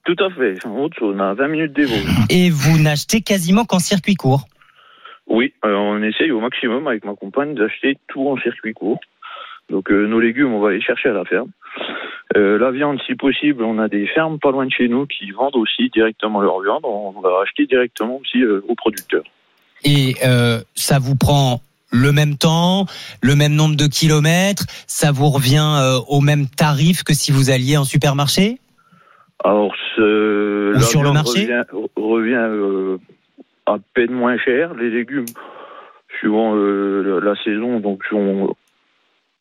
Tout 0.06 0.16
à 0.18 0.30
fait, 0.30 0.64
en 0.64 0.78
Haute-Saône, 0.78 1.20
à 1.20 1.34
20 1.34 1.48
minutes 1.48 1.72
des 1.74 1.84
Vosges. 1.84 2.16
Et 2.30 2.48
vous 2.48 2.78
n'achetez 2.78 3.20
quasiment 3.20 3.66
qu'en 3.66 3.80
circuit 3.80 4.14
court? 4.14 4.46
Oui, 5.26 5.52
euh, 5.66 5.74
on 5.74 6.02
essaye 6.02 6.30
au 6.30 6.40
maximum 6.40 6.86
avec 6.86 7.04
ma 7.04 7.14
compagne 7.14 7.54
d'acheter 7.54 7.98
tout 8.08 8.26
en 8.30 8.38
circuit 8.38 8.72
court. 8.72 8.98
Donc 9.68 9.90
euh, 9.90 10.06
nos 10.06 10.20
légumes, 10.20 10.54
on 10.54 10.60
va 10.60 10.70
les 10.70 10.80
chercher 10.80 11.10
à 11.10 11.12
la 11.12 11.26
ferme. 11.26 11.50
Euh, 12.34 12.58
la 12.58 12.70
viande, 12.70 12.98
si 13.06 13.14
possible, 13.14 13.62
on 13.62 13.78
a 13.78 13.88
des 13.88 14.06
fermes 14.06 14.38
pas 14.38 14.52
loin 14.52 14.64
de 14.64 14.72
chez 14.72 14.88
nous 14.88 15.04
qui 15.04 15.30
vendent 15.32 15.56
aussi 15.56 15.90
directement 15.90 16.40
leur 16.40 16.62
viande. 16.62 16.84
On 16.84 17.20
va 17.20 17.42
acheter 17.42 17.66
directement 17.66 18.20
aussi 18.22 18.42
aux 18.42 18.74
producteurs. 18.74 19.24
Et 19.84 20.14
ça 20.74 20.98
vous 20.98 21.14
prend 21.14 21.60
le 21.90 22.12
même 22.12 22.36
temps, 22.36 22.86
le 23.22 23.36
même 23.36 23.54
nombre 23.54 23.76
de 23.76 23.86
kilomètres, 23.86 24.64
ça 24.86 25.12
vous 25.12 25.28
revient 25.30 25.76
euh, 25.80 25.98
au 26.08 26.20
même 26.20 26.46
tarif 26.46 27.04
que 27.04 27.14
si 27.14 27.32
vous 27.32 27.50
alliez 27.50 27.76
en 27.76 27.84
supermarché? 27.84 28.58
Alors, 29.42 29.74
ce, 29.96 30.76
Ou 30.76 30.80
sur 30.80 31.02
le 31.02 31.12
marché? 31.12 31.42
revient, 31.42 31.64
revient 31.96 32.48
euh, 32.48 32.98
à 33.66 33.76
peine 33.94 34.12
moins 34.12 34.38
cher. 34.38 34.74
Les 34.74 34.90
légumes, 34.90 35.26
suivant 36.18 36.54
euh, 36.56 37.20
la, 37.20 37.30
la 37.32 37.42
saison, 37.44 37.80
donc 37.80 38.02
sont 38.08 38.54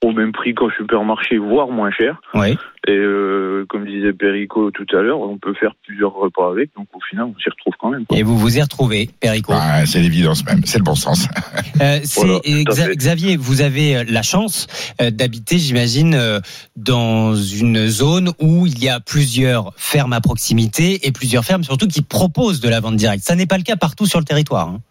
au 0.03 0.11
même 0.11 0.31
prix 0.31 0.53
qu'en 0.53 0.69
supermarché, 0.69 1.37
voire 1.37 1.67
moins 1.69 1.91
cher. 1.91 2.19
Oui. 2.33 2.57
Et 2.87 2.91
euh, 2.91 3.65
comme 3.69 3.85
disait 3.85 4.11
Perico 4.11 4.69
tout 4.71 4.85
à 4.95 5.01
l'heure, 5.01 5.19
on 5.21 5.37
peut 5.37 5.53
faire 5.53 5.71
plusieurs 5.85 6.13
repas 6.13 6.51
avec, 6.51 6.69
donc 6.75 6.87
au 6.93 6.99
final, 7.09 7.25
on 7.25 7.35
s'y 7.41 7.49
retrouve 7.49 7.73
quand 7.79 7.89
même. 7.89 8.05
quoi. 8.05 8.17
Et 8.17 8.23
vous 8.23 8.37
vous 8.37 8.57
y 8.57 8.61
retrouvez, 8.61 9.09
Perico. 9.21 9.53
Ah, 9.55 9.85
c'est 9.85 10.01
l'évidence 10.01 10.45
même, 10.45 10.61
c'est 10.65 10.77
le 10.79 10.83
bon 10.83 10.95
sens. 10.95 11.27
Euh, 11.81 11.99
Voilà, 12.15 12.39
fait. 12.43 12.95
Xavier, 12.95 13.35
vous 13.35 13.61
avez 13.61 13.97
euh, 13.97 14.03
la 14.07 14.21
chance 14.21 14.67
euh, 15.01 15.09
d'habiter, 15.09 15.57
j'imagine, 15.57 16.13
euh, 16.13 16.39
dans 16.75 17.35
une 17.35 17.87
zone 17.87 18.31
où 18.39 18.67
il 18.67 18.81
y 18.83 18.89
a 18.89 18.99
plusieurs 18.99 19.73
fermes 19.75 20.13
à 20.13 20.21
proximité 20.21 21.07
et 21.07 21.11
plusieurs 21.11 21.43
fermes 21.43 21.63
surtout 21.63 21.87
qui 21.87 22.03
proposent 22.03 22.59
de 22.61 22.69
la 22.69 22.79
vente 22.79 22.95
directe. 22.95 23.23
Ça 23.23 23.35
n'est 23.35 23.47
pas 23.47 23.57
le 23.57 23.63
cas 23.63 23.75
partout 23.75 24.05
sur 24.05 24.19
le 24.19 24.25
territoire. 24.25 24.67
hein. 24.67 24.81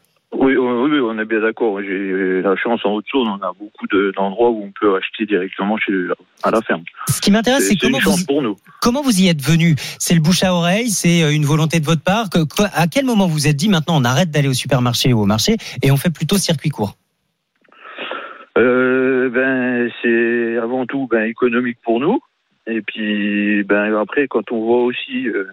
On 1.14 1.18
est 1.18 1.26
bien 1.26 1.40
d'accord. 1.40 1.78
J'ai 1.82 2.40
la 2.40 2.56
chance 2.56 2.80
en 2.84 2.92
Haute-Saône, 2.94 3.28
on 3.28 3.42
a 3.46 3.52
beaucoup 3.52 3.86
de- 3.88 4.12
d'endroits 4.16 4.48
où 4.48 4.64
on 4.64 4.72
peut 4.72 4.96
acheter 4.96 5.26
directement 5.26 5.76
chez 5.76 5.92
à 6.42 6.50
la 6.50 6.62
ferme. 6.62 6.84
Ce 7.08 7.20
qui 7.20 7.30
m'intéresse, 7.30 7.68
c'est 7.68 7.76
comment 7.76 7.98
vous, 8.02 8.24
pour 8.26 8.40
nous. 8.40 8.56
comment 8.80 9.02
vous 9.02 9.20
y 9.20 9.28
êtes 9.28 9.42
venu? 9.42 9.74
C'est 9.98 10.14
le 10.14 10.20
bouche 10.20 10.42
à 10.42 10.54
oreille, 10.54 10.88
c'est 10.88 11.22
euh, 11.22 11.34
une 11.34 11.44
volonté 11.44 11.80
de 11.80 11.84
votre 11.84 12.02
part? 12.02 12.30
Que, 12.30 12.38
à 12.74 12.86
quel 12.86 13.04
moment 13.04 13.26
vous 13.26 13.34
vous 13.34 13.46
êtes 13.46 13.56
dit 13.56 13.68
maintenant 13.68 14.00
on 14.00 14.04
arrête 14.04 14.30
d'aller 14.30 14.48
au 14.48 14.54
supermarché 14.54 15.12
ou 15.12 15.20
au 15.20 15.26
marché 15.26 15.56
et 15.82 15.90
on 15.90 15.98
fait 15.98 16.10
plutôt 16.10 16.38
circuit 16.38 16.70
court? 16.70 16.96
Euh, 18.56 19.28
ben, 19.28 19.90
c'est 20.00 20.56
avant 20.56 20.86
tout 20.86 21.08
ben, 21.10 21.24
économique 21.24 21.78
pour 21.84 22.00
nous. 22.00 22.20
Et 22.66 22.80
puis, 22.80 23.64
ben, 23.64 23.94
après, 23.96 24.28
quand 24.28 24.50
on 24.52 24.60
voit 24.64 24.82
aussi 24.84 25.28
euh, 25.28 25.46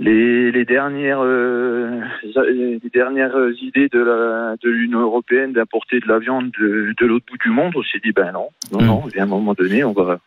les, 0.00 0.50
les 0.50 0.64
dernières 0.64 1.20
euh, 1.22 2.00
les 2.24 2.80
dernières 2.92 3.34
idées 3.62 3.88
de 3.88 4.00
la 4.00 4.56
de 4.62 4.68
l'Union 4.70 5.00
européenne 5.00 5.52
d'importer 5.52 6.00
de 6.00 6.08
la 6.08 6.18
viande 6.18 6.50
de, 6.60 6.94
de 6.98 7.06
l'autre 7.06 7.26
bout 7.30 7.38
du 7.38 7.50
monde, 7.50 7.72
on 7.76 7.82
s'est 7.82 8.00
dit 8.04 8.12
ben 8.12 8.32
non, 8.32 8.48
non, 8.72 8.80
Mm. 8.80 8.86
non. 8.86 9.02
À 9.18 9.22
un 9.22 9.26
moment 9.26 9.54
donné, 9.54 9.84
on 9.84 9.92
va 9.92 10.18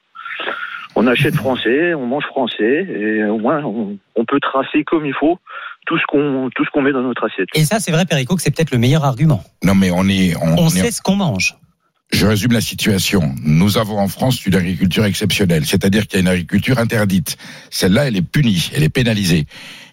on 0.95 1.05
achète 1.05 1.35
français, 1.35 1.93
on 1.93 2.05
mange 2.07 2.25
français, 2.25 2.87
et 2.89 3.23
au 3.25 3.37
moins 3.37 3.63
on, 3.63 3.97
on 4.15 4.25
peut 4.25 4.39
tracer 4.39 4.83
comme 4.83 5.05
il 5.05 5.13
faut 5.13 5.37
tout 5.85 5.97
ce 5.97 6.03
qu'on 6.07 6.49
tout 6.55 6.65
ce 6.65 6.69
qu'on 6.71 6.81
met 6.81 6.91
dans 6.91 7.01
notre 7.03 7.25
assiette. 7.25 7.49
Et 7.53 7.65
ça, 7.65 7.79
c'est 7.79 7.91
vrai, 7.91 8.05
Perico, 8.05 8.35
que 8.35 8.41
c'est 8.41 8.55
peut-être 8.55 8.71
le 8.71 8.77
meilleur 8.79 9.03
argument. 9.05 9.41
Non, 9.63 9.75
mais 9.75 9.91
on 9.91 10.07
est. 10.07 10.35
On, 10.37 10.53
On 10.57 10.63
on 10.63 10.67
est- 10.67 10.69
sait 10.81 10.91
ce 10.91 11.01
qu'on 11.01 11.15
mange. 11.15 11.55
Je 12.11 12.25
résume 12.25 12.53
la 12.53 12.61
situation. 12.61 13.35
Nous 13.43 13.77
avons 13.77 13.99
en 13.99 14.07
France 14.07 14.45
une 14.45 14.55
agriculture 14.55 15.03
exceptionnelle, 15.03 15.65
c'est-à-dire 15.65 16.07
qu'il 16.07 16.15
y 16.15 16.19
a 16.19 16.21
une 16.21 16.27
agriculture 16.29 16.79
interdite. 16.79 17.35
Celle-là, 17.69 18.07
elle 18.07 18.15
est 18.15 18.21
punie, 18.21 18.71
elle 18.73 18.83
est 18.83 18.89
pénalisée. 18.89 19.45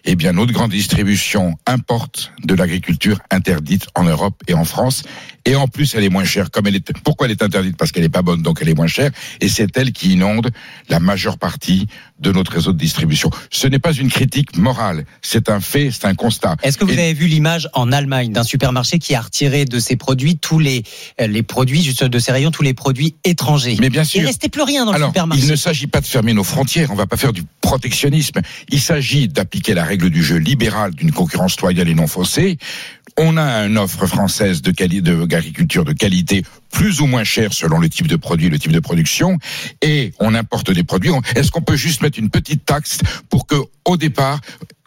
Eh 0.05 0.15
bien, 0.15 0.33
notre 0.33 0.53
grande 0.53 0.71
distribution 0.71 1.55
importe 1.65 2.31
de 2.43 2.53
l'agriculture 2.53 3.17
interdite 3.31 3.87
en 3.95 4.03
Europe 4.03 4.41
et 4.47 4.53
en 4.53 4.63
France. 4.65 5.03
Et 5.47 5.55
en 5.55 5.67
plus, 5.67 5.93
elle 5.95 6.03
est 6.03 6.09
moins 6.09 6.23
chère. 6.25 6.49
Comme 6.51 6.67
elle 6.67 6.75
est, 6.75 6.93
pourquoi 7.03 7.25
elle 7.27 7.31
est 7.31 7.41
interdite? 7.43 7.75
Parce 7.77 7.91
qu'elle 7.91 8.03
est 8.03 8.09
pas 8.09 8.21
bonne, 8.21 8.41
donc 8.41 8.59
elle 8.61 8.69
est 8.69 8.73
moins 8.75 8.87
chère. 8.87 9.11
Et 9.41 9.49
c'est 9.49 9.75
elle 9.77 9.91
qui 9.91 10.13
inonde 10.13 10.49
la 10.89 10.99
majeure 10.99 11.37
partie 11.37 11.87
de 12.19 12.31
notre 12.31 12.51
réseau 12.51 12.71
de 12.71 12.77
distribution. 12.77 13.29
Ce 13.51 13.67
n'est 13.67 13.79
pas 13.79 13.93
une 13.93 14.09
critique 14.09 14.57
morale. 14.57 15.05
C'est 15.21 15.49
un 15.49 15.59
fait, 15.59 15.89
c'est 15.91 16.05
un 16.05 16.15
constat. 16.15 16.55
Est-ce 16.63 16.77
que 16.77 16.85
vous 16.85 16.93
Et- 16.93 16.99
avez 17.01 17.13
vu 17.13 17.27
l'image 17.27 17.67
en 17.73 17.91
Allemagne 17.91 18.31
d'un 18.31 18.43
supermarché 18.43 18.97
qui 18.99 19.13
a 19.15 19.21
retiré 19.21 19.65
de 19.65 19.79
ses 19.79 19.95
produits 19.95 20.37
tous 20.37 20.59
les, 20.59 20.83
euh, 21.21 21.27
les 21.27 21.43
produits, 21.43 21.83
juste 21.83 22.03
de 22.03 22.19
ses 22.19 22.31
rayons, 22.31 22.51
tous 22.51 22.63
les 22.63 22.73
produits 22.73 23.15
étrangers? 23.23 23.77
Mais 23.79 23.89
bien 23.89 24.03
Il 24.03 24.07
sûr. 24.07 24.23
restait 24.25 24.49
plus 24.49 24.63
rien 24.63 24.85
dans 24.85 24.93
le 24.93 25.05
supermarché. 25.05 25.43
il 25.43 25.49
ne 25.49 25.55
s'agit 25.55 25.87
pas 25.87 26.01
de 26.01 26.05
fermer 26.07 26.33
nos 26.33 26.43
frontières, 26.43 26.89
on 26.91 26.95
va 26.95 27.05
pas 27.07 27.17
faire 27.17 27.33
du 27.33 27.43
protectionnisme. 27.61 28.41
Il 28.69 28.81
s'agit 28.81 29.27
d'appliquer 29.27 29.73
la 29.75 29.83
règle 29.83 29.94
du 30.03 30.23
jeu 30.23 30.37
libéral 30.37 30.93
d'une 30.93 31.11
concurrence 31.11 31.59
loyale 31.61 31.89
et 31.89 31.95
non 31.95 32.07
faussée. 32.07 32.57
On 33.17 33.37
a 33.37 33.65
une 33.65 33.77
offre 33.77 34.07
française 34.07 34.61
de 34.61 34.71
d'agriculture 35.25 35.85
de 35.85 35.93
qualité 35.93 36.43
plus 36.71 36.99
ou 36.99 37.05
moins 37.05 37.23
chère 37.23 37.53
selon 37.53 37.79
le 37.79 37.87
type 37.89 38.07
de 38.07 38.17
produit, 38.17 38.49
le 38.49 38.59
type 38.59 38.73
de 38.73 38.79
production, 38.81 39.37
et 39.81 40.11
on 40.19 40.35
importe 40.35 40.71
des 40.71 40.83
produits. 40.83 41.11
Est-ce 41.35 41.49
qu'on 41.51 41.61
peut 41.61 41.77
juste 41.77 42.01
mettre 42.01 42.19
une 42.19 42.29
petite 42.29 42.65
taxe 42.65 42.99
pour 43.29 43.47
que, 43.47 43.55
au 43.85 43.95
départ, 43.95 44.41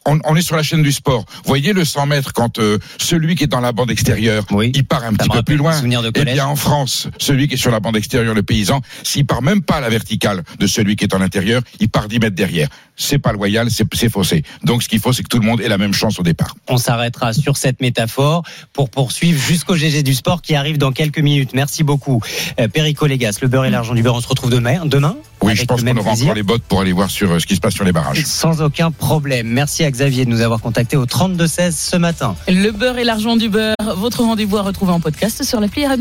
on, 0.04 0.18
on 0.24 0.36
est 0.36 0.42
sur 0.42 0.56
la 0.56 0.62
chaîne 0.62 0.82
du 0.82 0.92
sport. 0.92 1.24
Voyez 1.44 1.72
le 1.72 1.84
100 1.84 2.06
mètres 2.06 2.32
quand 2.32 2.58
euh, 2.58 2.78
celui 2.98 3.34
qui 3.34 3.44
est 3.44 3.48
dans 3.48 3.60
la 3.60 3.72
bande 3.72 3.90
extérieure, 3.90 4.44
Oui. 4.50 4.72
il 4.74 4.84
part 4.84 5.04
un 5.04 5.12
petit 5.12 5.28
peu 5.28 5.42
plus 5.42 5.56
loin. 5.56 5.80
de 5.80 6.12
Eh 6.14 6.24
bien, 6.24 6.46
en 6.46 6.56
France, 6.56 7.08
celui 7.18 7.46
qui 7.48 7.54
est 7.54 7.58
sur 7.58 7.70
la 7.70 7.80
bande 7.80 7.96
extérieure, 7.96 8.34
le 8.34 8.42
paysan, 8.42 8.80
s'il 9.02 9.26
part 9.26 9.42
même 9.42 9.62
pas 9.62 9.76
à 9.76 9.80
la 9.80 9.88
verticale 9.90 10.42
de 10.58 10.66
celui 10.66 10.96
qui 10.96 11.04
est 11.04 11.14
en 11.14 11.20
intérieur, 11.20 11.62
il 11.80 11.88
part 11.88 12.08
10 12.08 12.20
mètres 12.20 12.36
derrière. 12.36 12.68
C'est 12.98 13.18
pas 13.18 13.32
loyal, 13.32 13.70
c'est 13.70 13.86
c'est 13.94 14.10
faussé. 14.10 14.42
Donc, 14.64 14.82
ce 14.82 14.88
qu'il 14.88 15.00
faut, 15.00 15.12
c'est 15.12 15.22
que 15.22 15.28
tout 15.28 15.38
le 15.38 15.46
monde 15.46 15.60
ait 15.60 15.68
la 15.68 15.78
même 15.78 15.94
chance 15.94 16.18
au 16.18 16.22
départ. 16.22 16.54
On 16.68 16.76
s'arrêtera 16.76 17.32
sur 17.32 17.56
cette 17.56 17.80
métaphore 17.80 18.42
pour 18.72 18.90
poursuivre 18.90 19.40
jusqu'au 19.40 19.76
GG 19.76 20.02
du 20.02 20.14
sport 20.14 20.42
qui 20.42 20.54
arrive 20.54 20.78
dans 20.78 20.92
quelques 20.92 21.20
minutes. 21.20 21.50
Merci 21.54 21.84
beaucoup. 21.84 22.20
Euh, 22.60 22.68
Perico 22.68 23.06
Légas, 23.06 23.38
le 23.40 23.48
beurre 23.48 23.64
et 23.64 23.70
l'argent 23.70 23.94
du 23.94 24.02
beurre, 24.02 24.16
on 24.16 24.20
se 24.20 24.28
retrouve 24.28 24.50
demain. 24.50 24.84
demain 24.84 25.16
Oui, 25.40 25.52
avec 25.52 25.60
je 25.60 25.64
pense 25.64 25.80
qu'on 25.80 25.86
même 25.86 25.98
aura 25.98 26.10
encore 26.10 26.34
les 26.34 26.42
bottes 26.42 26.62
pour 26.62 26.80
aller 26.80 26.92
voir 26.92 27.08
sur 27.10 27.30
euh, 27.30 27.38
ce 27.38 27.46
qui 27.46 27.54
se 27.54 27.60
passe 27.60 27.74
sur 27.74 27.84
les 27.84 27.92
barrages. 27.92 28.24
Sans 28.24 28.62
aucun 28.62 28.90
problème. 28.90 29.46
Merci 29.46 29.84
à 29.84 29.90
Xavier 29.90 30.24
de 30.24 30.30
nous 30.30 30.40
avoir 30.40 30.60
contacté 30.60 30.96
au 30.96 31.06
32-16 31.06 31.72
ce 31.72 31.96
matin. 31.96 32.34
Le 32.48 32.70
beurre 32.70 32.98
et 32.98 33.04
l'argent 33.04 33.36
du 33.36 33.48
beurre, 33.48 33.76
votre 33.96 34.22
rendez-vous 34.22 34.56
à 34.56 34.62
retrouver 34.62 34.92
en 34.92 35.00
podcast 35.00 35.44
sur 35.44 35.60
l'appli 35.60 35.86
RMC. 35.86 35.98